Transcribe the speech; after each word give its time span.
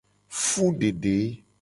Fudede. 0.45 1.15